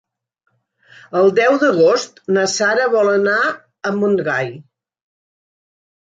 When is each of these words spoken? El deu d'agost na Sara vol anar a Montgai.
El 1.19 1.29
deu 1.39 1.57
d'agost 1.63 2.17
na 2.39 2.47
Sara 2.55 2.89
vol 2.95 3.11
anar 3.13 3.37
a 3.51 3.93
Montgai. 4.01 4.51